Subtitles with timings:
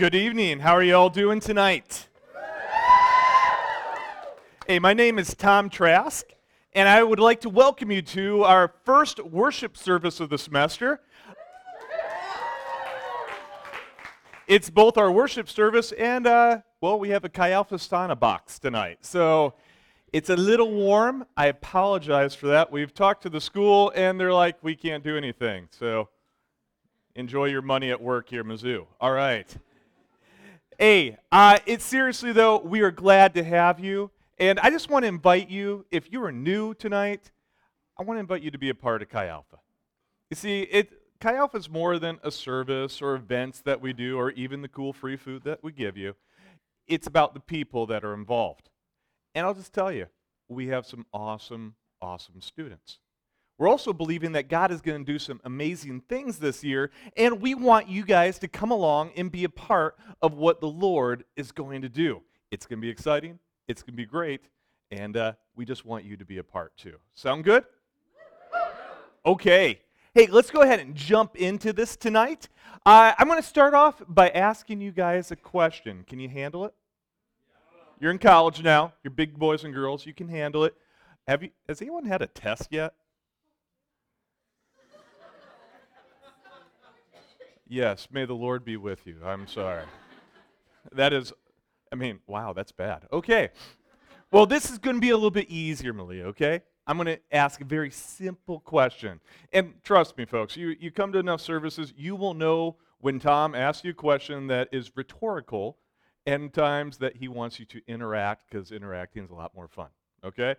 [0.00, 0.60] Good evening.
[0.60, 2.08] How are you all doing tonight?
[4.66, 6.24] Hey, my name is Tom Trask,
[6.72, 11.02] and I would like to welcome you to our first worship service of the semester.
[14.46, 18.58] It's both our worship service and, uh, well, we have a Chi Alpha sauna box
[18.58, 19.04] tonight.
[19.04, 19.52] So
[20.14, 21.26] it's a little warm.
[21.36, 22.72] I apologize for that.
[22.72, 25.68] We've talked to the school, and they're like, we can't do anything.
[25.70, 26.08] So
[27.14, 28.86] enjoy your money at work here, Mizzou.
[28.98, 29.54] All right.
[30.82, 34.10] Hey, uh, it's seriously though, we are glad to have you.
[34.38, 37.32] And I just want to invite you, if you are new tonight,
[37.98, 39.58] I want to invite you to be a part of Chi Alpha.
[40.30, 44.18] You see, it, Chi Alpha is more than a service or events that we do
[44.18, 46.14] or even the cool free food that we give you.
[46.88, 48.70] It's about the people that are involved.
[49.34, 50.06] And I'll just tell you,
[50.48, 53.00] we have some awesome, awesome students.
[53.60, 57.42] We're also believing that God is going to do some amazing things this year, and
[57.42, 61.24] we want you guys to come along and be a part of what the Lord
[61.36, 62.22] is going to do.
[62.50, 63.38] It's going to be exciting,
[63.68, 64.48] it's going to be great,
[64.90, 66.96] and uh, we just want you to be a part too.
[67.12, 67.64] Sound good?
[69.26, 69.82] Okay.
[70.14, 72.48] Hey, let's go ahead and jump into this tonight.
[72.86, 76.04] Uh, I'm going to start off by asking you guys a question.
[76.08, 76.72] Can you handle it?
[78.00, 78.94] You're in college now.
[79.04, 80.06] You're big boys and girls.
[80.06, 80.74] You can handle it.
[81.28, 81.50] Have you?
[81.68, 82.94] Has anyone had a test yet?
[87.72, 89.16] Yes, may the Lord be with you.
[89.24, 89.84] I'm sorry.
[90.92, 91.30] That is,
[91.92, 93.02] I mean, wow, that's bad.
[93.12, 93.50] Okay.
[94.32, 96.62] Well, this is going to be a little bit easier, Malia, okay?
[96.86, 99.20] I'm going to ask a very simple question.
[99.52, 103.54] And trust me, folks, you, you come to enough services, you will know when Tom
[103.54, 105.76] asks you a question that is rhetorical
[106.24, 109.90] and times that he wants you to interact because interacting is a lot more fun,
[110.24, 110.56] okay?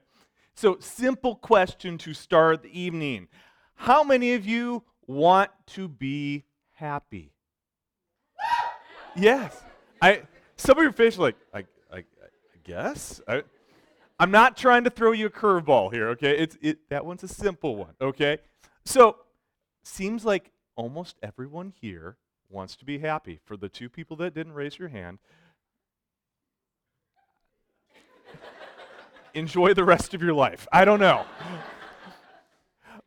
[0.53, 3.27] So, simple question to start the evening.
[3.73, 6.45] How many of you want to be
[6.81, 7.31] happy.
[9.15, 9.63] yes.
[10.01, 10.23] I
[10.57, 11.59] some of your are like, I,
[11.91, 12.03] I, I
[12.63, 13.21] guess.
[13.27, 13.43] I,
[14.19, 16.37] I'm not trying to throw you a curveball here, okay?
[16.37, 18.39] It's it that one's a simple one, okay?
[18.83, 19.17] So
[19.83, 22.17] seems like almost everyone here
[22.49, 23.39] wants to be happy.
[23.45, 25.19] For the two people that didn't raise your hand,
[29.35, 30.67] enjoy the rest of your life.
[30.71, 31.25] I don't know.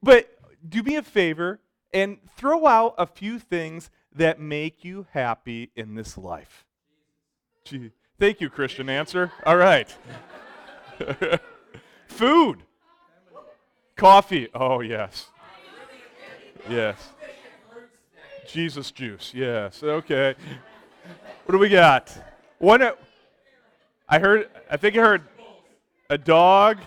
[0.03, 0.31] but
[0.69, 1.60] do me a favor
[1.94, 6.66] and throw out a few things that make you happy in this life.
[7.65, 9.32] Gee, thank you, Christian answer.
[9.47, 9.97] All right.
[12.09, 12.65] Food.
[13.97, 14.49] Coffee.
[14.53, 15.28] Oh, yes.
[16.69, 16.97] Yes.
[18.49, 19.32] Jesus juice.
[19.34, 19.82] Yes.
[19.82, 20.34] Okay.
[21.47, 22.16] What do we got?
[22.59, 22.82] One.
[24.09, 24.49] I heard.
[24.71, 25.22] I think I heard
[26.11, 26.78] a dog.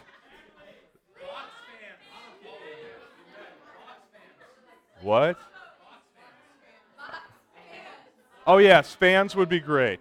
[5.01, 5.37] What?
[8.45, 9.99] Oh, yes, fans would be great.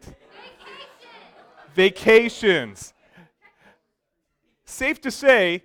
[1.74, 2.94] Vacations.
[4.64, 5.64] Safe to say,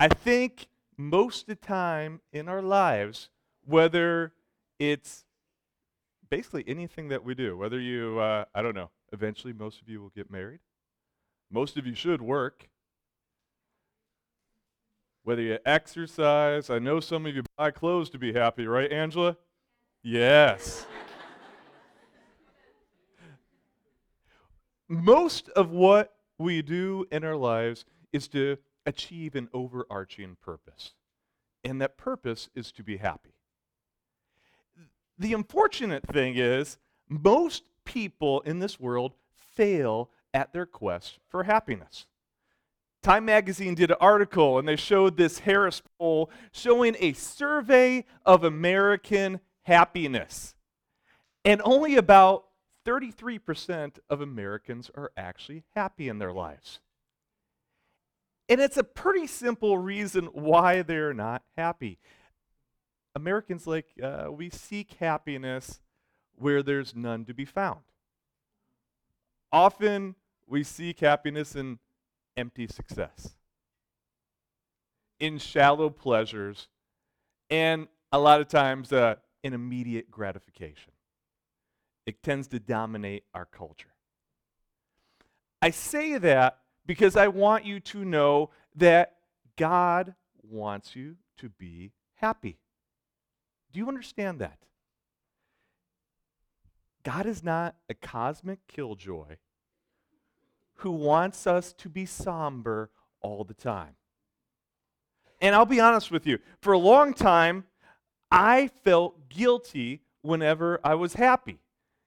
[0.00, 3.28] I think most of the time in our lives,
[3.64, 4.32] whether
[4.78, 5.24] it's
[6.30, 10.00] basically anything that we do, whether you, uh, I don't know, eventually most of you
[10.00, 10.60] will get married.
[11.50, 12.68] Most of you should work
[15.24, 16.70] whether you exercise.
[16.70, 19.36] I know some of you buy clothes to be happy, right, Angela?
[20.02, 20.86] Yes.
[24.88, 30.92] Most of what we do in our lives is to achieve an overarching purpose.
[31.64, 33.32] And that purpose is to be happy.
[35.18, 36.76] The unfortunate thing is,
[37.08, 42.06] most people in this world fail at their quest for happiness.
[43.04, 48.44] Time magazine did an article and they showed this Harris poll showing a survey of
[48.44, 50.54] American happiness.
[51.44, 52.46] And only about
[52.86, 56.80] 33% of Americans are actually happy in their lives.
[58.48, 61.98] And it's a pretty simple reason why they're not happy.
[63.14, 65.82] Americans, like, uh, we seek happiness
[66.36, 67.80] where there's none to be found.
[69.52, 70.14] Often
[70.46, 71.80] we seek happiness in
[72.36, 73.36] empty success,
[75.20, 76.68] in shallow pleasures,
[77.50, 80.92] and a lot of times uh, in immediate gratification.
[82.06, 83.94] It tends to dominate our culture.
[85.62, 89.16] I say that because I want you to know that
[89.56, 92.58] God wants you to be happy.
[93.72, 94.58] Do you understand that?
[97.02, 99.36] God is not a cosmic killjoy
[100.76, 102.90] who wants us to be somber
[103.20, 103.96] all the time.
[105.40, 107.64] And I'll be honest with you, for a long time,
[108.30, 111.58] I felt guilty whenever I was happy.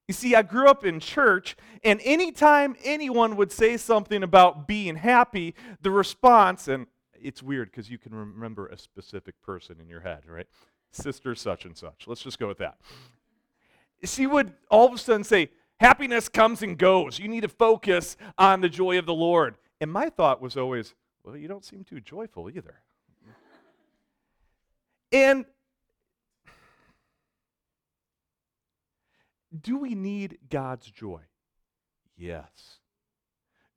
[0.07, 4.95] You see, I grew up in church, and anytime anyone would say something about being
[4.95, 9.99] happy, the response, and it's weird because you can remember a specific person in your
[9.99, 10.47] head, right?
[10.91, 12.05] Sister such and such.
[12.07, 12.77] Let's just go with that.
[14.03, 17.19] She would all of a sudden say, Happiness comes and goes.
[17.19, 19.57] You need to focus on the joy of the Lord.
[19.79, 22.81] And my thought was always, Well, you don't seem too joyful either.
[25.11, 25.45] and
[29.61, 31.21] do we need God's joy?
[32.15, 32.79] Yes.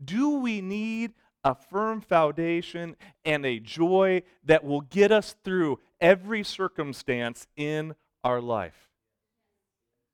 [0.02, 1.12] Do we need
[1.44, 7.94] a firm foundation and a joy that will get us through every circumstance in
[8.24, 8.88] our life?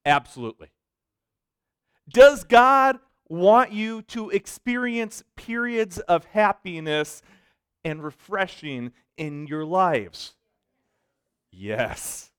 [0.05, 0.71] Absolutely.
[2.09, 2.99] Does God
[3.29, 7.23] want you to experience periods of happiness
[7.85, 10.35] and refreshing in your lives?
[11.51, 12.31] Yes.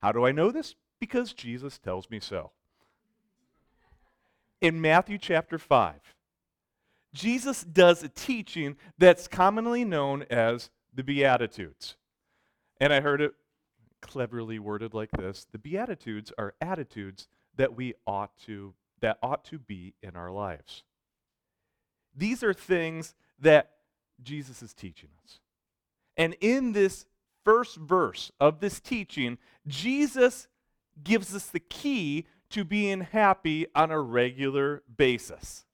[0.00, 0.74] How do I know this?
[1.00, 2.52] Because Jesus tells me so.
[4.60, 5.94] In Matthew chapter 5,
[7.12, 11.96] Jesus does a teaching that's commonly known as the Beatitudes.
[12.80, 13.32] And I heard it
[14.00, 19.58] cleverly worded like this The Beatitudes are attitudes that we ought to that ought to
[19.58, 20.84] be in our lives.
[22.16, 23.70] These are things that
[24.22, 25.40] Jesus is teaching us.
[26.16, 27.06] And in this
[27.44, 30.46] first verse of this teaching, Jesus
[31.02, 35.64] gives us the key to being happy on a regular basis.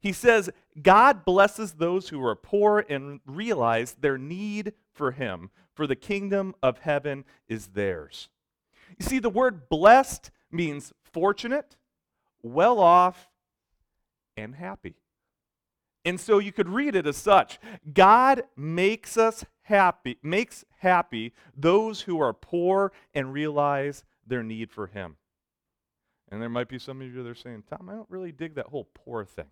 [0.00, 0.50] He says,
[0.82, 6.54] God blesses those who are poor and realize their need for Him, for the kingdom
[6.62, 8.28] of heaven is theirs.
[8.98, 11.76] You see, the word blessed means fortunate,
[12.42, 13.28] well off,
[14.36, 14.96] and happy.
[16.04, 17.58] And so you could read it as such
[17.92, 24.86] God makes us happy, makes happy those who are poor and realize their need for
[24.86, 25.16] Him.
[26.30, 28.54] And there might be some of you that are saying, Tom, I don't really dig
[28.54, 29.50] that whole poor thing.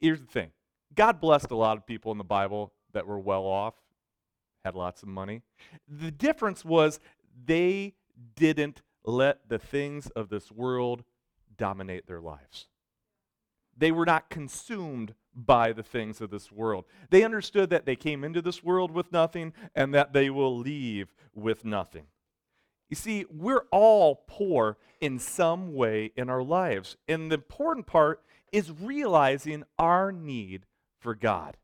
[0.00, 0.50] Here's the thing
[0.94, 3.74] God blessed a lot of people in the Bible that were well off,
[4.64, 5.42] had lots of money.
[5.86, 6.98] The difference was
[7.44, 7.94] they
[8.34, 11.02] didn't let the things of this world
[11.56, 12.68] dominate their lives.
[13.76, 16.84] They were not consumed by the things of this world.
[17.10, 21.14] They understood that they came into this world with nothing and that they will leave
[21.34, 22.04] with nothing.
[22.90, 26.96] You see, we're all poor in some way in our lives.
[27.06, 28.22] And the important part
[28.52, 30.66] is realizing our need
[30.98, 31.56] for God.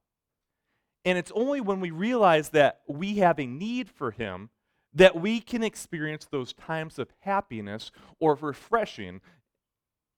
[1.05, 4.51] And it's only when we realize that we have a need for Him
[4.95, 9.21] that we can experience those times of happiness or refreshing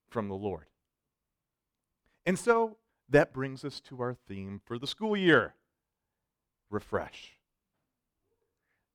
[0.08, 0.66] from the Lord.
[2.24, 2.76] And so
[3.08, 5.54] that brings us to our theme for the school year
[6.70, 7.32] refresh.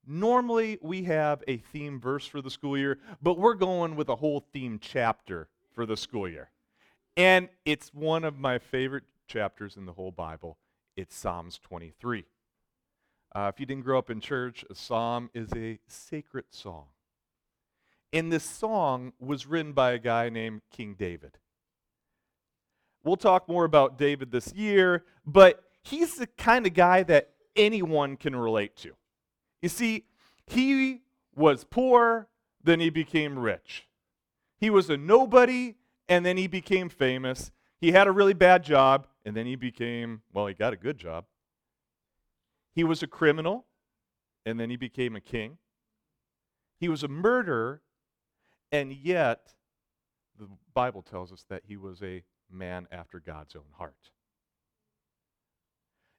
[0.06, 4.16] Normally, we have a theme verse for the school year, but we're going with a
[4.16, 6.50] whole theme chapter for the school year.
[7.16, 10.57] And it's one of my favorite chapters in the whole Bible.
[10.95, 12.25] It's Psalms 23.
[13.33, 16.86] Uh, if you didn't grow up in church, a psalm is a sacred song.
[18.12, 21.38] And this song was written by a guy named King David.
[23.04, 28.18] We'll talk more about David this year, but he's the kind of guy that anyone
[28.18, 28.92] can relate to.
[29.62, 30.06] You see,
[30.45, 31.01] he
[31.34, 32.27] was poor,
[32.63, 33.88] then he became rich.
[34.57, 35.75] He was a nobody,
[36.10, 37.51] and then he became famous.
[37.79, 40.98] He had a really bad job, and then he became, well, he got a good
[40.98, 41.25] job.
[42.74, 43.66] He was a criminal,
[44.46, 45.58] and then he became a king.
[46.80, 47.82] He was a murderer,
[48.72, 49.54] and yet
[50.40, 54.12] the Bible tells us that he was a man after God's own heart.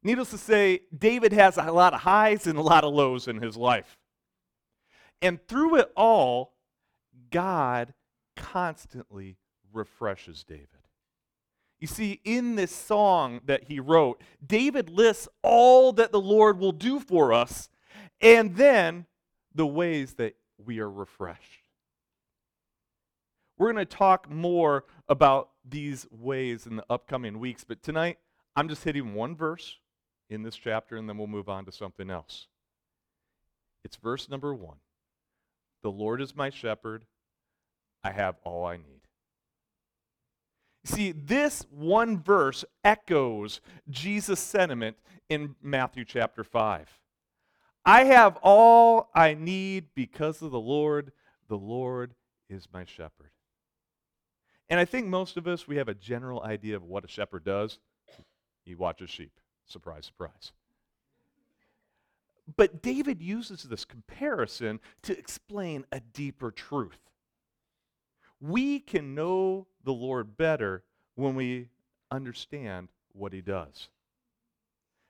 [0.02, 3.40] Needless to say, David has a lot of highs and a lot of lows in
[3.40, 3.98] his life.
[5.20, 6.54] And through it all,
[7.30, 7.94] God
[8.36, 9.36] constantly
[9.72, 10.68] refreshes David.
[11.82, 16.70] You see, in this song that he wrote, David lists all that the Lord will
[16.70, 17.68] do for us
[18.20, 19.06] and then
[19.52, 21.64] the ways that we are refreshed.
[23.58, 28.18] We're going to talk more about these ways in the upcoming weeks, but tonight
[28.54, 29.76] I'm just hitting one verse
[30.30, 32.46] in this chapter and then we'll move on to something else.
[33.84, 34.76] It's verse number one
[35.82, 37.06] The Lord is my shepherd,
[38.04, 39.01] I have all I need.
[40.84, 44.96] See, this one verse echoes Jesus' sentiment
[45.28, 46.88] in Matthew chapter 5.
[47.84, 51.12] I have all I need because of the Lord.
[51.48, 52.14] The Lord
[52.48, 53.30] is my shepherd.
[54.68, 57.44] And I think most of us, we have a general idea of what a shepherd
[57.44, 57.78] does.
[58.64, 59.32] He watches sheep.
[59.66, 60.52] Surprise, surprise.
[62.56, 66.98] But David uses this comparison to explain a deeper truth.
[68.42, 70.82] We can know the Lord better
[71.14, 71.68] when we
[72.10, 73.88] understand what he does.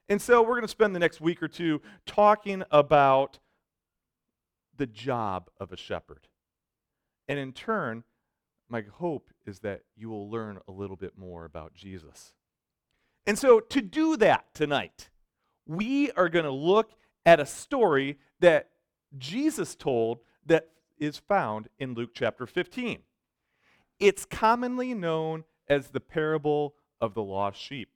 [0.08, 3.38] And so we're going to spend the next week or two talking about
[4.76, 6.28] the job of a shepherd.
[7.26, 8.04] And in turn,
[8.68, 12.34] my hope is that you will learn a little bit more about Jesus.
[13.26, 15.08] And so to do that tonight,
[15.66, 16.90] we are going to look
[17.24, 18.68] at a story that
[19.16, 22.98] Jesus told that is found in Luke chapter 15.
[24.02, 27.88] It's commonly known as the parable of the lost sheep.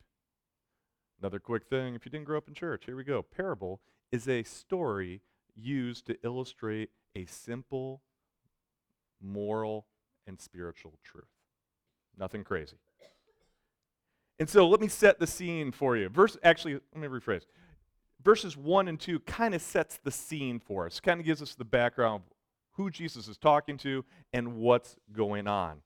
[1.21, 3.23] Another quick thing if you didn't grow up in church, here we go.
[3.23, 3.81] Parable
[4.13, 5.21] is a story
[5.57, 8.03] used to illustrate a simple
[9.21, 9.87] moral
[10.29, 11.25] and spiritual truth.
[12.17, 12.77] Nothing crazy.
[14.39, 16.09] And so let me set the scene for you.
[16.09, 17.47] Verse actually, let me rephrase.
[18.23, 21.57] Verses 1 and 2 kind of sets the scene for us, kind of gives us
[21.57, 22.33] the background of
[22.75, 25.81] who Jesus is talking to and what's going on.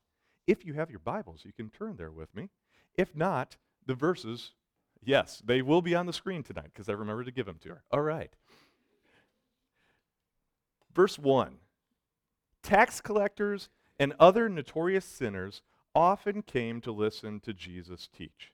[0.50, 2.48] If you have your Bibles, you can turn there with me.
[2.96, 4.50] If not, the verses,
[5.00, 7.68] yes, they will be on the screen tonight because I remember to give them to
[7.68, 7.84] her.
[7.92, 8.32] All right.
[10.92, 11.58] Verse 1
[12.64, 13.68] Tax collectors
[14.00, 15.62] and other notorious sinners
[15.94, 18.52] often came to listen to Jesus teach.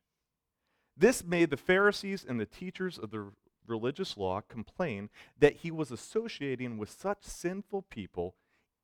[0.98, 3.32] This made the Pharisees and the teachers of the
[3.66, 8.34] religious law complain that he was associating with such sinful people,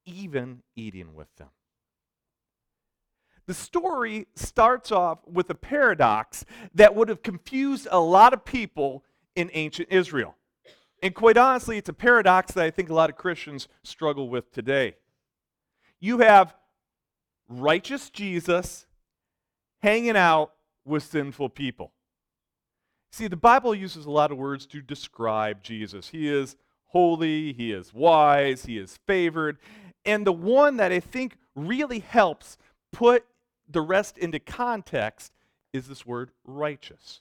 [0.06, 1.50] even eating with them.
[3.46, 6.44] The story starts off with a paradox
[6.74, 10.36] that would have confused a lot of people in ancient Israel.
[11.02, 14.52] And quite honestly, it's a paradox that I think a lot of Christians struggle with
[14.52, 14.94] today.
[15.98, 16.54] You have
[17.48, 18.86] righteous Jesus
[19.82, 20.52] hanging out
[20.84, 21.92] with sinful people.
[23.10, 26.08] See, the Bible uses a lot of words to describe Jesus.
[26.08, 26.56] He is
[26.86, 29.58] holy, he is wise, he is favored.
[30.04, 32.56] And the one that I think really helps
[32.92, 33.24] put
[33.72, 35.32] the rest into context
[35.72, 37.20] is this word righteous.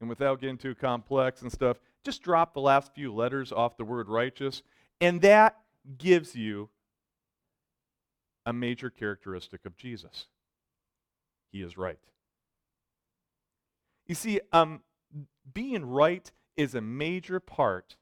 [0.00, 3.84] And without getting too complex and stuff, just drop the last few letters off the
[3.84, 4.62] word righteous,
[5.00, 5.58] and that
[5.98, 6.70] gives you
[8.46, 10.26] a major characteristic of Jesus.
[11.52, 11.98] He is right.
[14.06, 14.80] You see, um,
[15.52, 17.96] being right is a major part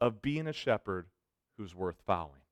[0.00, 1.06] of being a shepherd
[1.56, 2.43] who's worth following.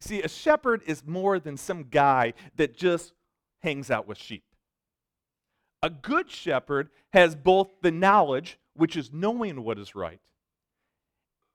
[0.00, 3.12] See, a shepherd is more than some guy that just
[3.62, 4.44] hangs out with sheep.
[5.82, 10.20] A good shepherd has both the knowledge, which is knowing what is right,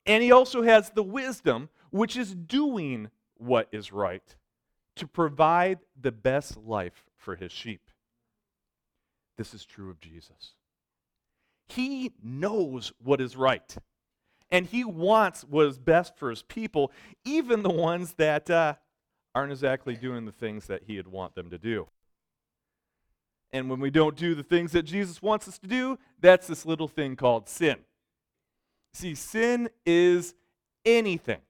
[0.06, 4.36] and he also has the wisdom, which is doing what is right
[4.96, 7.90] to provide the best life for his sheep.
[9.38, 10.54] This is true of Jesus.
[11.68, 13.76] He knows what is right,
[14.54, 16.92] and he wants what is best for his people,
[17.26, 18.76] even the ones that uh,
[19.34, 21.88] aren't exactly doing the things that he'd want them to do.
[23.52, 26.68] And when we don't do the things that Jesus wants us to do, that's this
[26.68, 27.78] little thing called sin.
[28.94, 30.36] See, sin is
[30.86, 31.42] anything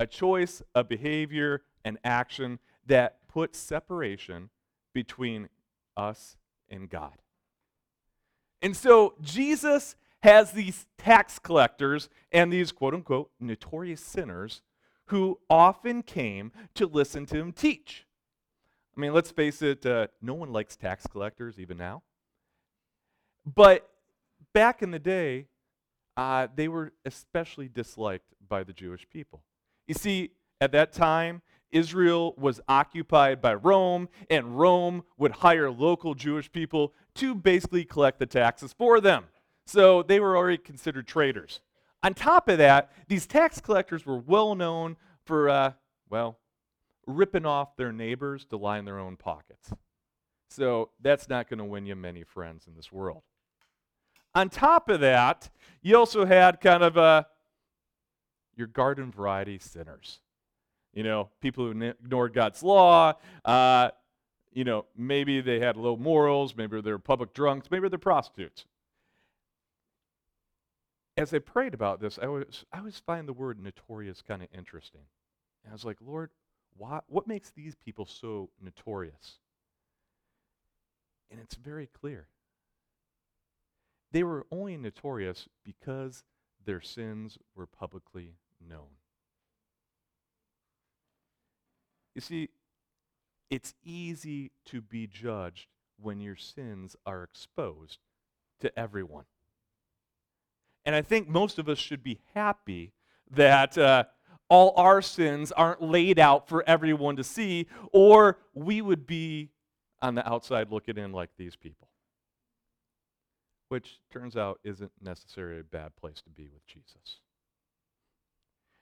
[0.00, 4.50] a choice, a behavior, an action that puts separation
[4.92, 5.48] between
[5.96, 6.36] us
[6.68, 7.14] and God.
[8.60, 14.62] And so Jesus has these tax collectors and these quote unquote notorious sinners
[15.08, 18.06] who often came to listen to him teach.
[18.96, 22.02] I mean, let's face it, uh, no one likes tax collectors even now.
[23.44, 23.86] But
[24.54, 25.48] back in the day,
[26.16, 29.42] uh, they were especially disliked by the Jewish people.
[29.86, 36.14] You see, at that time, Israel was occupied by Rome, and Rome would hire local
[36.14, 39.24] Jewish people to basically collect the taxes for them.
[39.66, 41.60] So they were already considered traitors.
[42.02, 45.72] On top of that, these tax collectors were well known for, uh,
[46.10, 46.38] well,
[47.06, 49.72] ripping off their neighbors to line their own pockets.
[50.50, 53.22] So that's not going to win you many friends in this world.
[54.34, 55.50] On top of that,
[55.82, 57.26] you also had kind of a
[58.56, 60.20] your garden variety sinners.
[60.92, 63.14] You know, people who ignored God's law.
[63.44, 63.90] Uh,
[64.52, 66.54] you know, maybe they had low morals.
[66.56, 67.68] Maybe they're public drunks.
[67.70, 68.64] Maybe they're prostitutes.
[71.16, 74.48] As I prayed about this, I was I always find the word notorious kind of
[74.52, 75.06] interesting.
[75.64, 76.30] And I was like, Lord,
[76.76, 79.38] why, what makes these people so notorious?
[81.30, 82.26] And it's very clear.
[84.12, 86.22] They were only notorious because
[86.64, 88.98] their sins were publicly known.
[92.14, 92.50] You see,
[93.50, 95.66] it's easy to be judged
[96.00, 97.98] when your sins are exposed
[98.60, 99.24] to everyone.
[100.84, 102.92] And I think most of us should be happy
[103.30, 104.04] that uh,
[104.48, 109.50] all our sins aren't laid out for everyone to see, or we would be
[110.02, 111.88] on the outside looking in like these people.
[113.68, 117.20] Which turns out isn't necessarily a bad place to be with Jesus.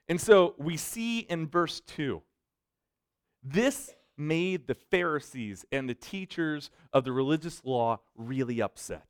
[0.09, 2.21] And so we see in verse 2
[3.41, 9.07] this made the Pharisees and the teachers of the religious law really upset.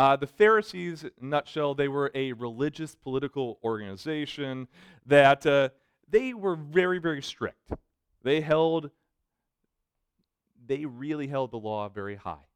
[0.00, 4.66] Uh, the Pharisees, in a nutshell, they were a religious political organization
[5.04, 5.68] that uh,
[6.08, 7.70] they were very, very strict.
[8.22, 8.88] They held,
[10.66, 12.46] they really held the law very high.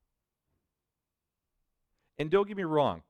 [2.19, 3.03] And don't get me wrong,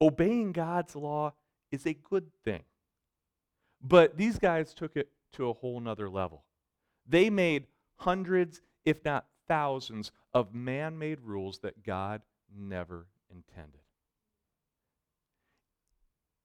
[0.00, 1.34] obeying God's law
[1.70, 2.64] is a good thing.
[3.80, 6.42] But these guys took it to a whole nother level.
[7.08, 13.80] They made hundreds, if not thousands, of man made rules that God never intended.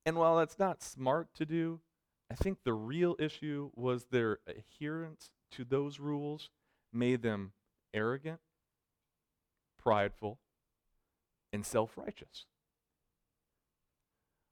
[0.06, 1.80] And while that's not smart to do,
[2.30, 6.50] I think the real issue was their adherence to those rules
[6.92, 7.54] made them
[7.94, 8.40] arrogant,
[9.82, 10.40] prideful,
[11.52, 12.46] and self righteous.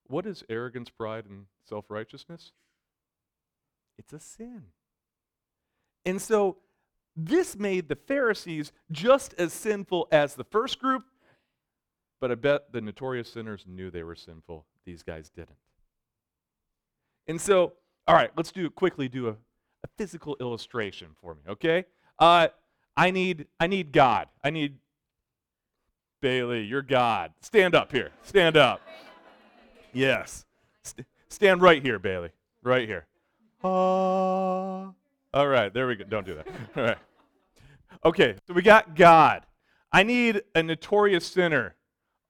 [0.08, 2.52] What is arrogance, pride, and self righteousness?
[3.98, 4.66] It's a sin.
[6.06, 6.58] And so
[7.16, 11.04] this made the Pharisees just as sinful as the first group,
[12.22, 14.66] but I bet the notorious sinners knew they were sinful.
[14.86, 15.58] These guys didn't.
[17.28, 17.74] And so,
[18.08, 21.86] all right, let's do quickly do a, a physical illustration for me, okay?
[22.20, 22.50] Uh,
[22.96, 24.28] I need I need God.
[24.44, 24.78] I need
[26.22, 27.34] Bailey, you're God.
[27.42, 28.12] Stand up here.
[28.22, 28.82] Stand up.
[29.92, 30.46] Yes.
[30.84, 32.30] St- stand right here, Bailey.
[32.62, 33.08] Right here.
[33.64, 34.92] Ah.
[35.34, 36.04] All right, there we go.
[36.04, 36.48] Don't do that.
[36.76, 36.98] All right.
[38.06, 39.46] Okay, so we got God.
[39.92, 41.76] I need a notorious sinner.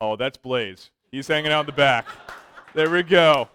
[0.02, 0.90] Oh, that's Blaze.
[1.12, 2.08] He's hanging out in the back.
[2.74, 3.50] There we go.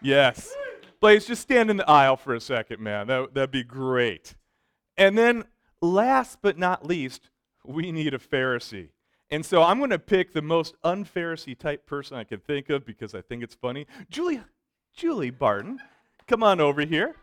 [0.00, 0.54] Yes.
[1.00, 3.08] Blaze, just stand in the aisle for a second, man.
[3.08, 4.36] That, that'd be great.
[4.96, 5.44] And then,
[5.82, 7.28] last but not least,
[7.64, 8.90] we need a Pharisee.
[9.32, 12.86] And so I'm going to pick the most un-Pharisee type person I can think of
[12.86, 13.86] because I think it's funny.
[14.10, 14.42] Julie,
[14.94, 15.80] Julie Barton,
[16.28, 17.16] come on over here.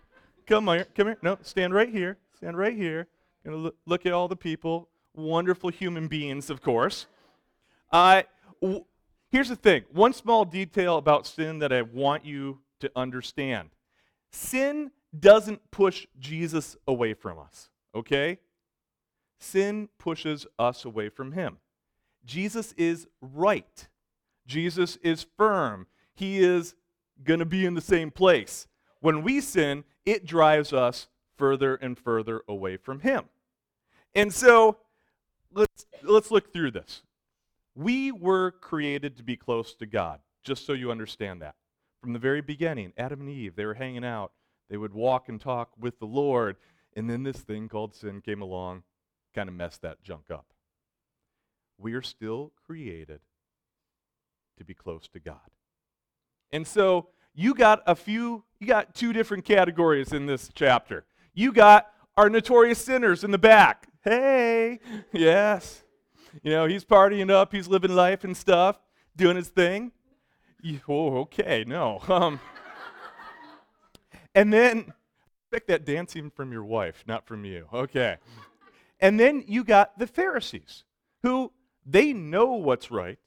[0.45, 1.17] Come on, come here.
[1.21, 2.17] No, stand right here.
[2.35, 3.07] Stand right here.
[3.45, 4.89] Gonna look, look at all the people.
[5.13, 7.07] Wonderful human beings, of course.
[7.91, 8.23] Uh,
[9.31, 9.83] here's the thing.
[9.91, 13.69] One small detail about sin that I want you to understand.
[14.31, 17.69] Sin doesn't push Jesus away from us.
[17.95, 18.39] Okay?
[19.39, 21.57] Sin pushes us away from him.
[22.25, 23.87] Jesus is right.
[24.45, 25.87] Jesus is firm.
[26.13, 26.75] He is
[27.23, 28.67] going to be in the same place.
[28.99, 33.25] When we sin, it drives us further and further away from Him.
[34.15, 34.77] And so
[35.53, 37.03] let's, let's look through this.
[37.77, 41.53] We were created to be close to God, just so you understand that.
[42.01, 44.31] From the very beginning, Adam and Eve, they were hanging out.
[44.67, 46.57] They would walk and talk with the Lord.
[46.95, 48.81] And then this thing called sin came along,
[49.35, 50.47] kind of messed that junk up.
[51.77, 53.19] We are still created
[54.57, 55.51] to be close to God.
[56.51, 61.05] And so you got a few, you got two different categories in this chapter.
[61.35, 63.87] You got our notorious sinners in the back.
[64.03, 64.79] Hey,
[65.13, 65.83] yes.
[66.43, 68.79] You know, he's partying up, he's living life and stuff,
[69.15, 69.91] doing his thing.
[70.87, 72.01] oh, okay, no.
[72.09, 72.39] Um,
[74.35, 74.93] and then,
[75.41, 77.67] expect that dancing from your wife, not from you.
[77.73, 78.17] Okay.
[78.99, 80.83] And then you got the Pharisees,
[81.23, 81.51] who
[81.85, 83.17] they know what's right.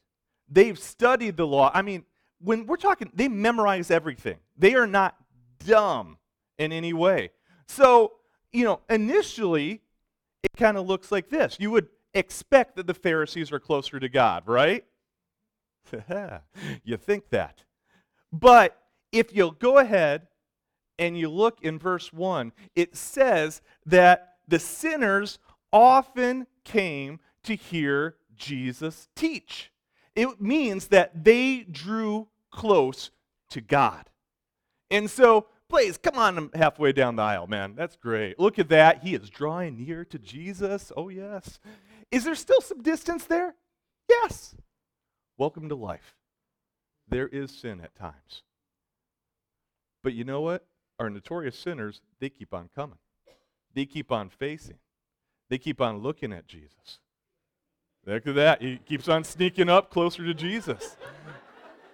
[0.49, 1.70] They've studied the law.
[1.73, 2.05] I mean,
[2.40, 4.38] when we're talking, they memorize everything.
[4.57, 5.16] They are not
[5.64, 6.18] dumb
[6.59, 7.31] in any way.
[7.66, 8.12] So,
[8.53, 9.83] you know, initially,
[10.42, 11.57] it kind of looks like this.
[11.61, 14.85] You would expect that the Pharisees are closer to God, right?
[16.85, 17.64] you think that.
[18.33, 18.79] But
[19.12, 20.29] if you'll go ahead
[20.99, 25.38] and you look in verse 1, it says that the sinners
[25.73, 29.73] often came to hear Jesus teach.
[30.14, 33.11] It means that they drew close
[33.51, 34.11] to God.
[34.90, 37.75] And so, please come on halfway down the aisle, man.
[37.77, 38.38] That's great.
[38.38, 39.05] Look at that.
[39.05, 40.90] He is drawing near to Jesus.
[40.96, 41.61] Oh, yes.
[42.11, 43.55] Is there still some distance there?
[44.09, 44.55] Yes.
[45.38, 46.14] Welcome to life.
[47.09, 48.42] There is sin at times.
[50.03, 50.66] But you know what?
[50.99, 52.99] Our notorious sinners, they keep on coming.
[53.75, 54.79] They keep on facing.
[55.49, 56.99] They keep on looking at Jesus.
[58.07, 58.62] Look at that.
[58.62, 60.96] He keeps on sneaking up closer to Jesus.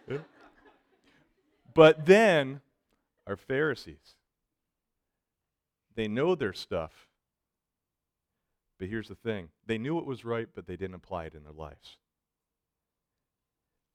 [1.74, 2.60] but then,
[3.26, 4.16] our Pharisees,
[5.94, 7.05] they know their stuff.
[8.78, 11.44] But here's the thing they knew it was right, but they didn't apply it in
[11.44, 11.96] their lives.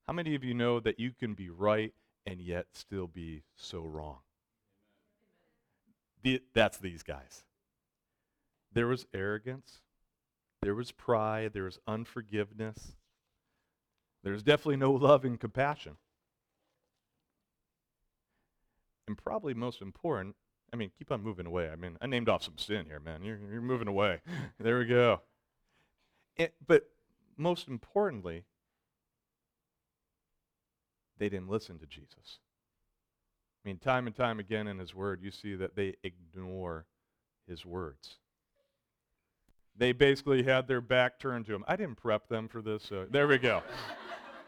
[0.06, 1.94] How many of you know that you can be right
[2.26, 4.18] and yet still be so wrong?
[6.22, 7.44] The, that's these guys.
[8.72, 9.80] There was arrogance,
[10.62, 12.96] there was pride, there was unforgiveness,
[14.24, 15.96] there's definitely no love and compassion.
[19.08, 20.36] And probably most important,
[20.72, 21.68] I mean, keep on moving away.
[21.68, 23.22] I mean, I named off some sin here, man.
[23.22, 24.20] You're, you're moving away.
[24.58, 25.20] there we go.
[26.36, 26.88] It, but
[27.36, 28.44] most importantly,
[31.18, 32.38] they didn't listen to Jesus.
[33.64, 36.86] I mean, time and time again in his word, you see that they ignore
[37.46, 38.16] his words.
[39.76, 41.64] They basically had their back turned to him.
[41.68, 42.82] I didn't prep them for this.
[42.82, 43.62] So there we go.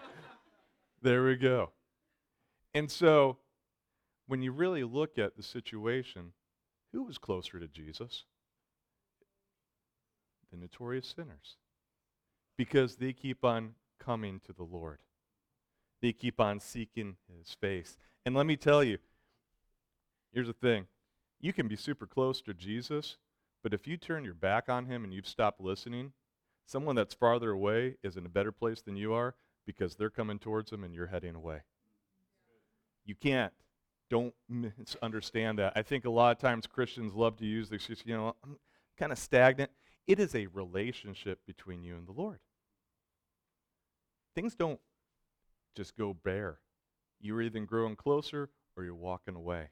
[1.03, 1.71] there we go.
[2.75, 3.39] And so,
[4.27, 6.33] when you really look at the situation,
[6.93, 8.25] who was closer to Jesus?
[10.51, 11.57] The notorious sinners.
[12.57, 14.99] Because they keep on coming to the Lord,
[16.01, 17.97] they keep on seeking his face.
[18.25, 18.99] And let me tell you,
[20.33, 20.87] here's the thing
[21.41, 23.17] you can be super close to Jesus,
[23.63, 26.13] but if you turn your back on him and you've stopped listening,
[26.67, 29.35] someone that's farther away is in a better place than you are
[29.67, 31.61] because they're coming towards him and you're heading away.
[33.05, 33.53] You can't.
[34.11, 35.73] Don't misunderstand that.
[35.75, 38.57] I think a lot of times Christians love to use this, you know, I'm
[38.99, 39.71] kind of stagnant.
[40.07, 42.39] It is a relationship between you and the Lord.
[44.35, 44.81] Things don't
[45.75, 46.59] just go bare.
[47.21, 49.69] You're either growing closer or you're walking away.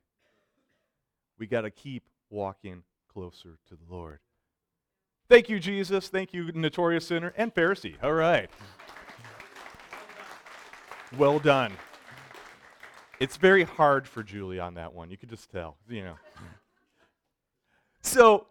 [1.38, 4.20] We got to keep walking closer to the Lord.
[5.28, 6.08] Thank you, Jesus.
[6.08, 7.96] Thank you, notorious sinner and Pharisee.
[8.02, 8.48] All right.
[11.18, 11.72] Well done.
[13.22, 15.08] It's very hard for Julie on that one.
[15.12, 16.14] You could just tell, you know.
[18.00, 18.48] So,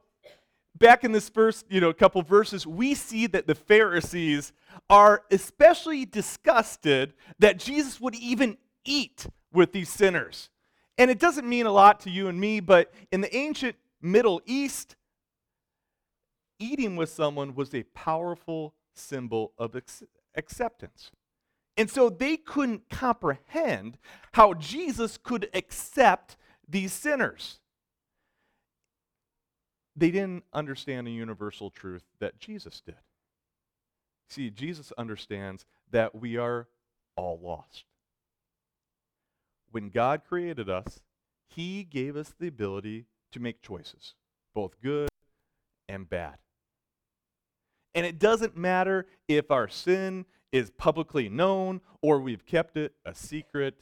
[0.77, 4.53] back in this first, you know, couple verses, we see that the Pharisees
[4.89, 10.49] are especially disgusted that Jesus would even eat with these sinners.
[10.97, 14.41] And it doesn't mean a lot to you and me, but in the ancient Middle
[14.45, 14.95] East,
[16.59, 19.75] eating with someone was a powerful symbol of
[20.33, 21.11] acceptance.
[21.81, 23.97] And so they couldn't comprehend
[24.33, 26.37] how Jesus could accept
[26.69, 27.57] these sinners.
[29.95, 32.99] They didn't understand the universal truth that Jesus did.
[34.29, 36.67] See, Jesus understands that we are
[37.15, 37.85] all lost.
[39.71, 40.99] When God created us,
[41.47, 44.13] He gave us the ability to make choices,
[44.53, 45.09] both good
[45.89, 46.37] and bad.
[47.95, 53.13] And it doesn't matter if our sin is publicly known or we've kept it a
[53.13, 53.75] secret,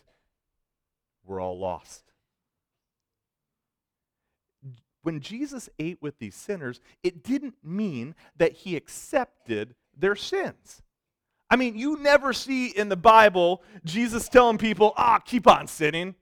[1.25, 2.03] we're all lost.
[5.01, 10.81] When Jesus ate with these sinners, it didn't mean that he accepted their sins.
[11.49, 16.15] I mean, you never see in the Bible Jesus telling people, ah, keep on sinning,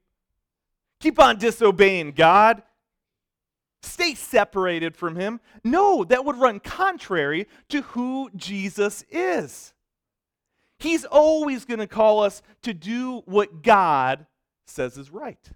[1.00, 2.64] keep on disobeying God,
[3.82, 5.42] stay separated from him.
[5.64, 9.74] No, that would run contrary to who Jesus is.
[10.80, 14.28] He's always going to call us to do what God
[14.66, 15.52] says is right.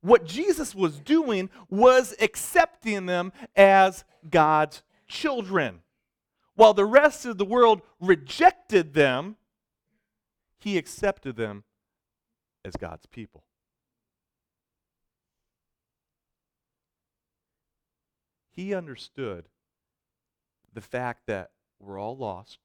[0.00, 5.80] What Jesus was doing was accepting them as God's children.
[6.54, 9.36] While the rest of the world rejected them,
[10.58, 11.64] he accepted them
[12.64, 13.44] as God's people.
[18.52, 19.48] He understood
[20.72, 22.58] the fact that we're all lost,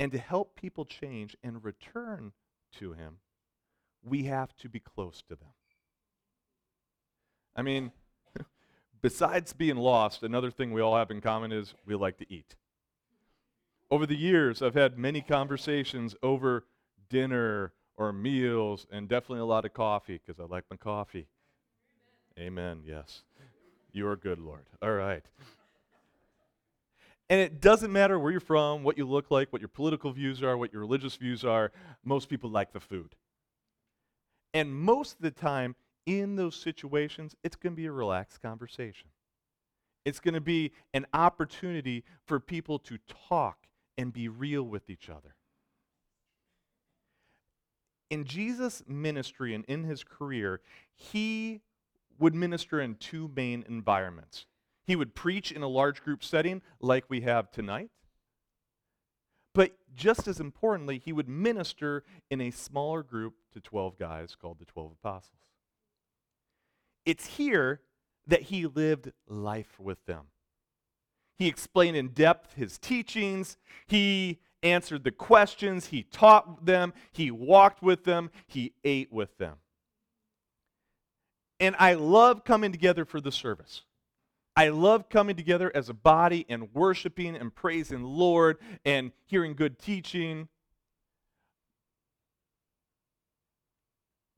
[0.00, 2.32] and to help people change and return
[2.78, 3.18] to Him,
[4.02, 5.48] we have to be close to them.
[7.56, 7.90] I mean,
[9.02, 12.54] besides being lost, another thing we all have in common is we like to eat.
[13.90, 16.66] Over the years, I've had many conversations over
[17.08, 21.26] dinner or meals and definitely a lot of coffee because I like my coffee.
[22.38, 22.78] Amen.
[22.78, 22.82] Amen.
[22.86, 23.22] Yes.
[23.92, 24.66] You are good, Lord.
[24.80, 25.24] All right.
[27.30, 30.42] And it doesn't matter where you're from, what you look like, what your political views
[30.42, 31.72] are, what your religious views are.
[32.04, 33.14] Most people like the food.
[34.54, 39.08] And most of the time, in those situations, it's going to be a relaxed conversation.
[40.06, 42.96] It's going to be an opportunity for people to
[43.28, 43.66] talk
[43.98, 45.34] and be real with each other.
[48.08, 50.62] In Jesus' ministry and in his career,
[50.94, 51.60] he
[52.18, 54.46] would minister in two main environments.
[54.88, 57.90] He would preach in a large group setting like we have tonight.
[59.54, 64.58] But just as importantly, he would minister in a smaller group to 12 guys called
[64.58, 65.42] the 12 apostles.
[67.04, 67.82] It's here
[68.28, 70.28] that he lived life with them.
[71.36, 73.58] He explained in depth his teachings.
[73.86, 75.88] He answered the questions.
[75.88, 76.94] He taught them.
[77.12, 78.30] He walked with them.
[78.46, 79.56] He ate with them.
[81.60, 83.82] And I love coming together for the service.
[84.58, 89.54] I love coming together as a body and worshiping and praising the Lord and hearing
[89.54, 90.48] good teaching.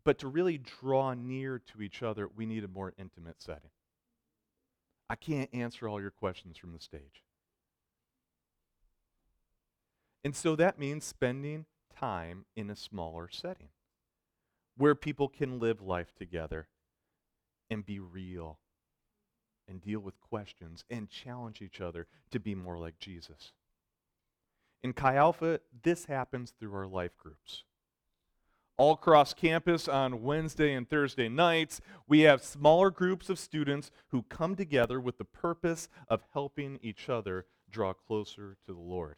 [0.04, 3.70] But to really draw near to each other, we need a more intimate setting.
[5.08, 7.22] I can't answer all your questions from the stage.
[10.22, 11.64] And so that means spending
[11.98, 13.70] time in a smaller setting
[14.76, 16.68] where people can live life together
[17.70, 18.58] and be real
[19.70, 23.52] and deal with questions and challenge each other to be more like Jesus.
[24.82, 27.64] In Chi Alpha, this happens through our life groups.
[28.76, 34.22] All across campus on Wednesday and Thursday nights, we have smaller groups of students who
[34.22, 39.16] come together with the purpose of helping each other draw closer to the Lord.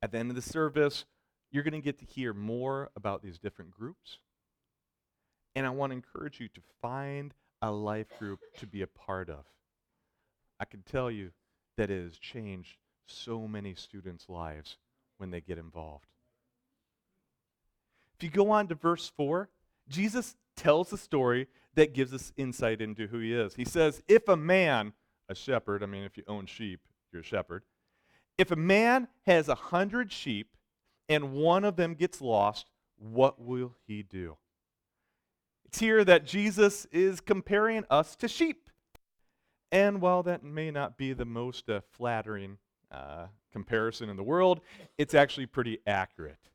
[0.00, 1.04] At the end of the service,
[1.50, 4.18] you're going to get to hear more about these different groups.
[5.56, 9.28] And I want to encourage you to find a life group to be a part
[9.28, 9.44] of.
[10.58, 11.30] I can tell you
[11.76, 14.76] that it has changed so many students' lives
[15.18, 16.06] when they get involved.
[18.16, 19.48] If you go on to verse 4,
[19.88, 23.54] Jesus tells a story that gives us insight into who he is.
[23.54, 24.92] He says, If a man,
[25.28, 26.80] a shepherd, I mean, if you own sheep,
[27.12, 27.62] you're a shepherd.
[28.36, 30.56] If a man has a hundred sheep
[31.08, 34.36] and one of them gets lost, what will he do?
[35.78, 38.68] Here that Jesus is comparing us to sheep.
[39.72, 42.58] And while that may not be the most uh, flattering
[42.90, 44.60] uh, comparison in the world,
[44.98, 46.50] it's actually pretty accurate.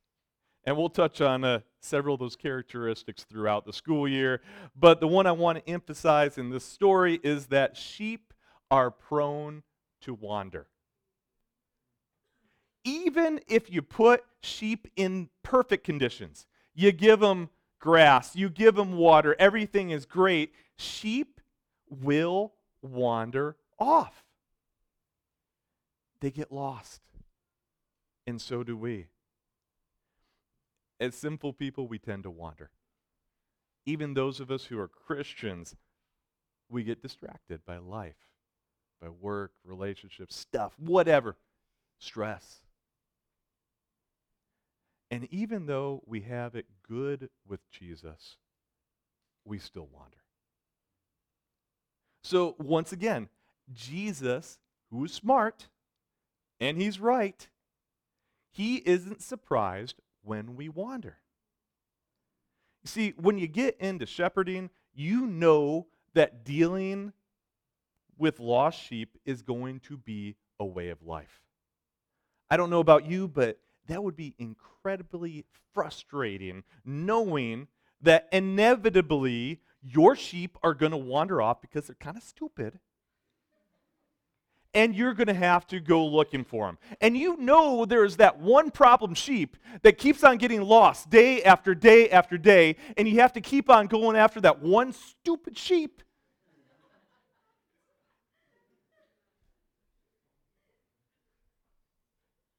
[0.66, 4.42] And we'll touch on uh, several of those characteristics throughout the school year.
[4.76, 8.34] But the one I want to emphasize in this story is that sheep
[8.70, 9.64] are prone
[10.02, 10.68] to wander.
[12.84, 17.50] Even if you put sheep in perfect conditions, you give them
[17.86, 21.40] grass, you give them water, everything is great, sheep
[21.88, 24.24] will wander off.
[26.20, 27.02] They get lost.
[28.26, 29.06] And so do we.
[31.00, 32.72] As sinful people, we tend to wander.
[33.86, 35.76] Even those of us who are Christians,
[36.68, 38.16] we get distracted by life,
[39.00, 41.36] by work, relationships, stuff, whatever,
[42.00, 42.62] stress.
[45.16, 48.36] And even though we have it good with Jesus,
[49.46, 50.18] we still wander.
[52.22, 53.30] So, once again,
[53.72, 54.60] Jesus,
[54.92, 55.70] who is smart
[56.60, 57.48] and he's right,
[58.52, 61.16] he isn't surprised when we wander.
[62.84, 67.14] You see, when you get into shepherding, you know that dealing
[68.18, 71.40] with lost sheep is going to be a way of life.
[72.52, 77.68] I don't know about you, but that would be incredibly frustrating knowing
[78.02, 82.80] that inevitably your sheep are going to wander off because they're kind of stupid.
[84.74, 86.78] And you're going to have to go looking for them.
[87.00, 91.74] And you know there's that one problem sheep that keeps on getting lost day after
[91.74, 96.02] day after day, and you have to keep on going after that one stupid sheep.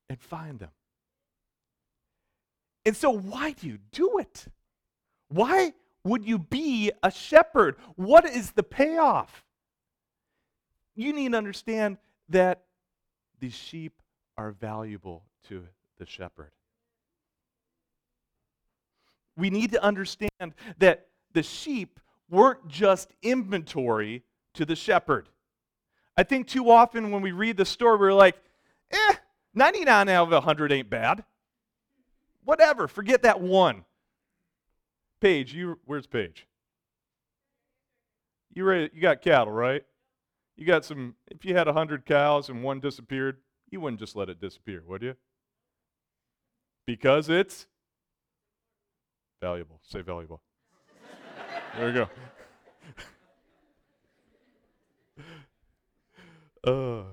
[0.08, 0.70] And find them.
[2.86, 4.46] And so, why do you do it?
[5.28, 5.72] Why
[6.04, 7.76] would you be a shepherd?
[7.96, 9.44] What is the payoff?
[10.94, 12.62] You need to understand that
[13.40, 14.00] these sheep
[14.38, 15.66] are valuable to
[15.98, 16.52] the shepherd.
[19.36, 21.98] We need to understand that the sheep
[22.30, 24.22] weren't just inventory
[24.54, 25.28] to the shepherd.
[26.16, 28.36] I think too often when we read the story, we're like,
[28.92, 29.14] eh,
[29.54, 31.24] 99 out of 100 ain't bad.
[32.46, 33.84] Whatever, forget that one.
[35.20, 36.46] Paige, you where's Paige?
[38.54, 39.82] You ready, you got cattle, right?
[40.54, 44.14] You got some if you had a hundred cows and one disappeared, you wouldn't just
[44.14, 45.16] let it disappear, would you?
[46.86, 47.66] Because it's
[49.42, 49.80] valuable.
[49.82, 50.40] Say valuable.
[51.76, 52.08] there we go.
[57.02, 57.06] uh,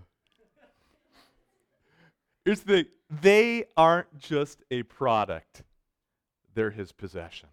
[2.46, 5.64] here's the thing they aren't just a product,
[6.56, 7.50] they're his possession.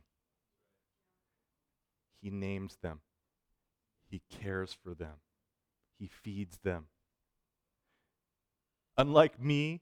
[2.22, 3.00] He names them,
[4.08, 5.16] he cares for them,
[5.98, 6.86] he feeds them.
[8.96, 9.80] Unlike me,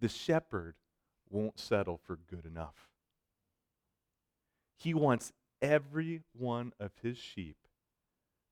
[0.00, 0.74] the shepherd
[1.30, 2.88] won't settle for good enough.
[4.76, 7.56] He wants every one of his sheep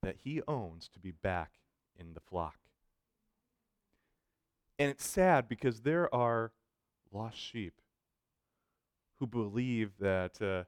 [0.02, 1.52] that he owns to be back
[1.98, 2.56] in the flock.
[4.78, 6.52] And it's sad because there are
[7.12, 7.74] lost sheep
[9.18, 10.64] who believe that uh,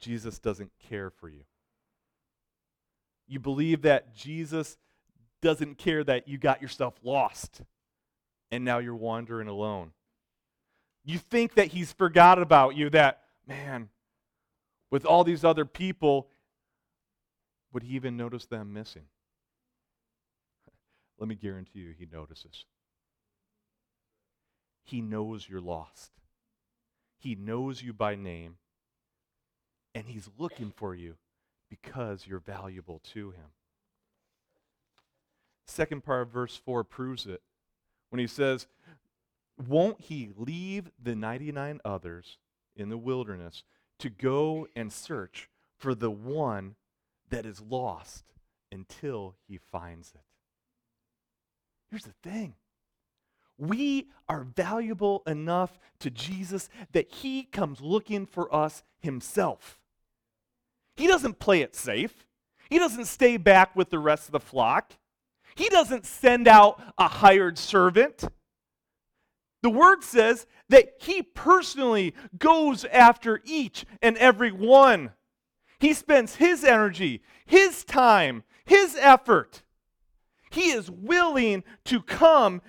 [0.00, 1.44] Jesus doesn't care for you.
[3.28, 4.76] You believe that Jesus
[5.40, 7.62] doesn't care that you got yourself lost
[8.50, 9.92] and now you're wandering alone.
[11.04, 13.88] You think that he's forgot about you, that, man,
[14.90, 16.28] with all these other people,
[17.72, 19.06] would he even notice them missing?
[21.18, 22.66] Let me guarantee you, he notices.
[24.82, 26.12] He knows you're lost.
[27.18, 28.56] He knows you by name,
[29.94, 31.16] and he's looking for you
[31.70, 33.46] because you're valuable to him.
[35.66, 37.42] Second part of verse 4 proves it
[38.10, 38.66] when he says,
[39.68, 42.38] Won't he leave the 99 others
[42.76, 43.62] in the wilderness
[44.00, 46.74] to go and search for the one
[47.30, 48.24] that is lost
[48.70, 50.20] until he finds it?
[51.90, 52.54] Here's the thing
[53.62, 59.78] we are valuable enough to Jesus that he comes looking for us himself.
[60.96, 62.26] He doesn't play it safe.
[62.68, 64.94] He doesn't stay back with the rest of the flock.
[65.54, 68.24] He doesn't send out a hired servant.
[69.62, 75.12] The word says that he personally goes after each and every one.
[75.78, 79.62] He spends his energy, his time, his effort.
[80.50, 82.60] He is willing to come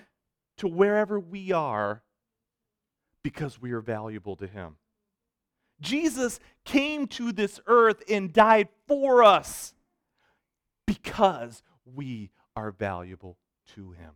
[0.58, 2.02] to wherever we are
[3.22, 4.76] because we are valuable to him.
[5.80, 9.74] Jesus came to this earth and died for us
[10.86, 13.38] because we are valuable
[13.74, 14.12] to him.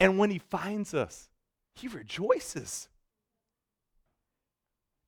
[0.00, 1.28] And when he finds us,
[1.74, 2.88] he rejoices.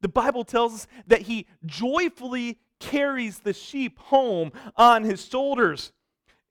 [0.01, 5.93] The Bible tells us that he joyfully carries the sheep home on his shoulders.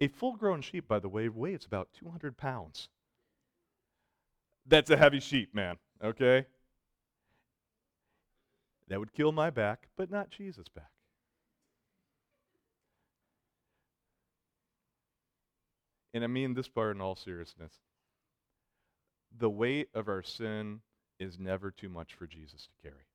[0.01, 2.89] A full grown sheep, by the way, weighs about 200 pounds.
[4.65, 6.45] That's a heavy sheep, man, okay?
[8.87, 10.91] That would kill my back, but not Jesus' back.
[16.13, 17.73] And I mean this part in all seriousness.
[19.37, 20.79] The weight of our sin
[21.19, 23.05] is never too much for Jesus to carry.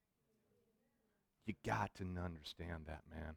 [1.47, 3.35] You got to understand that, man.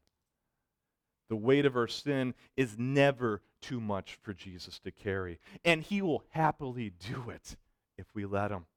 [1.34, 5.40] The weight of our sin is never too much for Jesus to carry.
[5.66, 7.56] And he will happily do it
[7.98, 8.68] if we let him.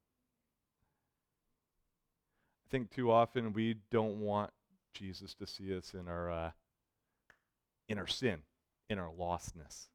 [2.64, 4.52] I think too often we don't want
[4.94, 6.50] Jesus to see us in our, uh,
[7.90, 8.38] in our sin,
[8.88, 9.88] in our lostness.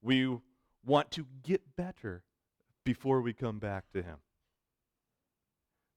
[0.00, 0.38] We
[0.86, 2.22] want to get better
[2.82, 4.16] before we come back to Him.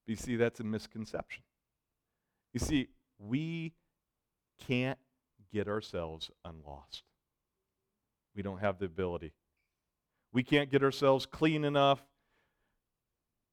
[0.05, 1.43] But you see, that's a misconception.
[2.51, 3.71] You see, we
[4.67, 4.99] can't
[5.51, 7.03] get ourselves unlost.
[8.35, 9.33] We don't have the ability.
[10.31, 12.01] We can't get ourselves clean enough.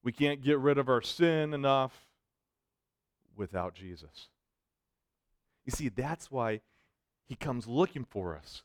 [0.03, 2.07] We can't get rid of our sin enough
[3.35, 4.29] without Jesus.
[5.65, 6.61] You see, that's why
[7.27, 8.63] he comes looking for us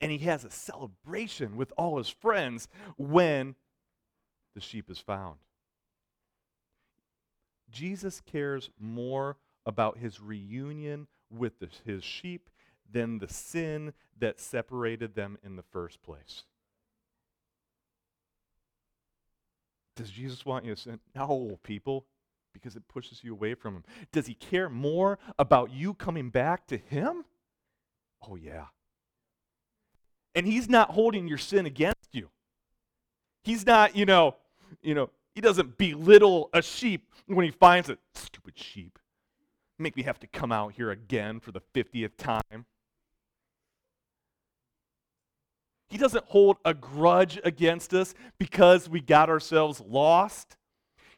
[0.00, 3.54] and he has a celebration with all his friends when
[4.54, 5.38] the sheep is found.
[7.70, 12.50] Jesus cares more about his reunion with the, his sheep
[12.90, 16.44] than the sin that separated them in the first place.
[19.96, 21.00] Does Jesus want you to sin?
[21.14, 22.06] No, people,
[22.52, 23.84] because it pushes you away from him.
[24.12, 27.24] Does he care more about you coming back to him?
[28.26, 28.66] Oh, yeah.
[30.34, 32.30] And he's not holding your sin against you.
[33.42, 34.36] He's not, you know,
[34.82, 37.98] you know, he doesn't belittle a sheep when he finds it.
[38.14, 38.98] Stupid sheep.
[39.78, 42.66] Make me have to come out here again for the 50th time.
[45.88, 50.56] He doesn't hold a grudge against us because we got ourselves lost.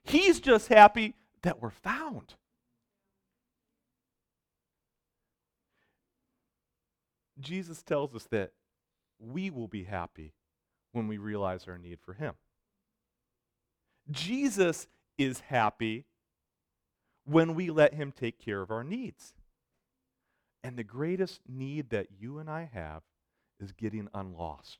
[0.02, 2.34] He's just happy that we're found.
[7.38, 8.52] Jesus tells us that
[9.18, 10.32] we will be happy
[10.92, 12.34] when we realize our need for Him.
[14.10, 14.88] Jesus
[15.18, 16.04] is happy
[17.24, 19.34] when we let Him take care of our needs.
[20.62, 23.02] And the greatest need that you and I have
[23.60, 24.78] is getting unlost.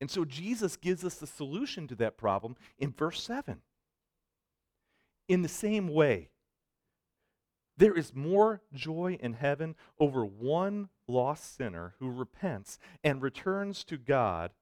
[0.00, 3.60] And so Jesus gives us the solution to that problem in verse 7.
[5.28, 6.28] In the same way,
[7.76, 13.96] there is more joy in heaven over one lost sinner who repents and returns to
[13.96, 14.52] God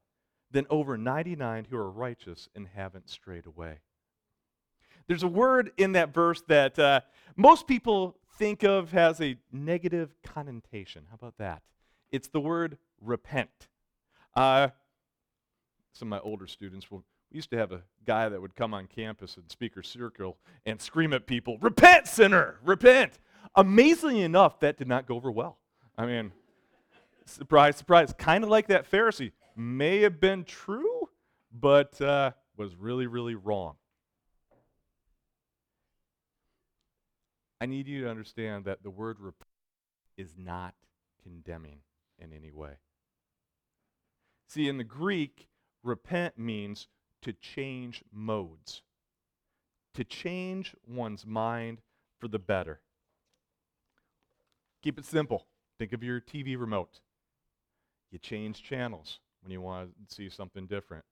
[0.51, 3.81] than over 99 who are righteous and haven't strayed away.
[5.07, 7.01] There's a word in that verse that uh,
[7.37, 11.05] most people think of has a negative connotation.
[11.11, 11.63] How about that?
[12.11, 13.69] It's the word repent.
[14.35, 14.69] Uh,
[15.93, 17.05] some of my older students will.
[17.31, 20.37] We used to have a guy that would come on campus in speaker circle
[20.67, 23.19] and scream at people, Repent, sinner, repent.
[23.57, 25.59] Amazingly enough, that did not go over well.
[25.99, 26.33] I mean,
[27.27, 28.15] surprise, surprise.
[28.17, 29.33] Kind of like that Pharisee.
[29.57, 31.09] May have been true,
[31.53, 33.75] but uh, was really, really wrong.
[37.65, 39.49] I need you to understand that the word repent
[40.19, 40.75] is not
[41.23, 41.79] condemning
[42.19, 42.73] in any way.
[44.51, 45.49] See, in the Greek,
[45.83, 46.89] repent means
[47.23, 48.83] to change modes,
[49.95, 51.81] to change one's mind
[52.21, 52.83] for the better.
[54.83, 55.47] Keep it simple.
[55.79, 57.01] Think of your TV remote.
[58.11, 61.07] You change channels when you want to see something different.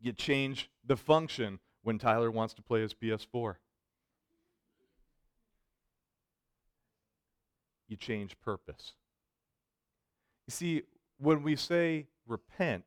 [0.00, 3.58] You change the function when Tyler wants to play his PS4.
[7.88, 8.92] You change purpose.
[10.46, 10.82] You see,
[11.18, 12.84] when we say repent,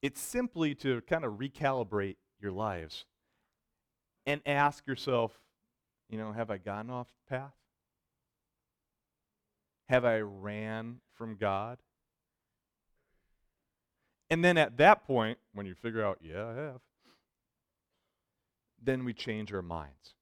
[0.00, 3.04] it's simply to kind of recalibrate your lives
[4.26, 5.38] and ask yourself,
[6.08, 7.54] you know, have I gotten off path?
[9.88, 11.78] Have I ran from God?
[14.30, 16.80] And then at that point, when you figure out, yeah, I have,
[18.82, 20.14] then we change our minds.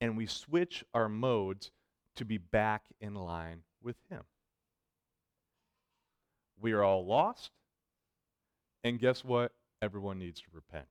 [0.00, 1.70] And we switch our modes
[2.16, 4.22] to be back in line with Him.
[6.60, 7.50] We are all lost.
[8.82, 9.52] And guess what?
[9.82, 10.86] Everyone needs to repent.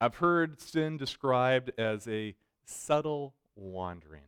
[0.00, 4.22] I've heard sin described as a subtle wandering.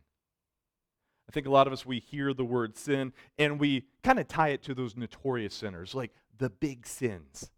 [1.27, 4.27] I think a lot of us, we hear the word sin and we kind of
[4.27, 7.49] tie it to those notorious sinners, like the big sins.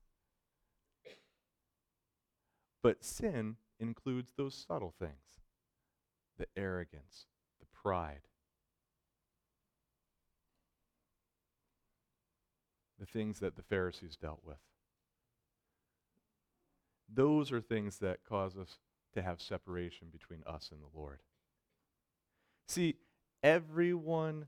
[2.81, 5.24] But sin includes those subtle things
[6.37, 7.25] the arrogance,
[7.59, 8.21] the pride,
[12.99, 14.57] the things that the Pharisees dealt with.
[17.13, 18.79] Those are things that cause us
[19.13, 21.19] to have separation between us and the Lord.
[22.67, 22.95] See,
[23.43, 24.47] everyone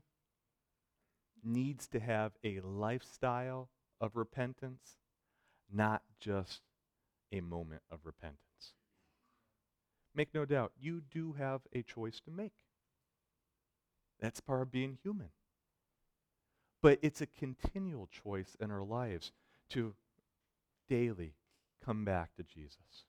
[1.44, 3.70] needs to have a lifestyle
[4.00, 4.96] of repentance,
[5.72, 6.62] not just
[7.32, 8.47] a moment of repentance.
[10.18, 12.50] Make no doubt, you do have a choice to make.
[14.18, 15.28] That's part of being human.
[16.82, 19.30] But it's a continual choice in our lives
[19.70, 19.94] to
[20.88, 21.34] daily
[21.84, 23.04] come back to Jesus.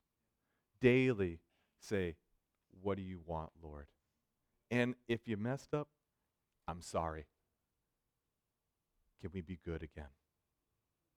[0.81, 1.39] Daily
[1.79, 2.15] say,
[2.83, 3.87] What do you want, Lord?
[4.69, 5.87] And if you messed up,
[6.67, 7.25] I'm sorry.
[9.19, 10.18] Can we be good again?